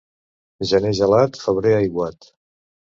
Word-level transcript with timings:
Gener 0.71 0.95
gelat, 1.01 1.39
febrer 1.45 1.77
aiguat. 1.85 2.33